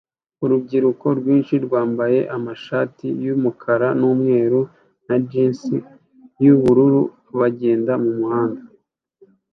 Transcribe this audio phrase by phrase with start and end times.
[0.43, 4.59] Urubyiruko rwinshi rwambaye amashati yumukara numweru
[5.07, 5.73] na jinsi
[6.43, 7.01] yubururu
[7.39, 8.61] bagenda mumuhanda